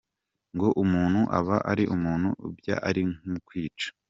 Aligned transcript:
ngo 0.55 0.67
umuntu 0.83 1.21
aba 1.39 1.57
ari 1.71 1.83
umuntu 1.95 2.29
byaba 2.59 2.83
ari 2.89 3.01
nko 3.17 3.37
kwica; 3.47 3.89